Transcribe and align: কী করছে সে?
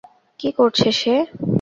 কী 0.39 0.49
করছে 0.51 0.89
সে? 0.91 1.15